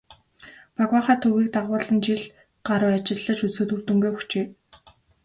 [0.77, 2.21] "Багваахай" төвийг байгуулан жил
[2.67, 4.45] гаруй ажиллаж үзэхэд үр дүнгээ өгчээ.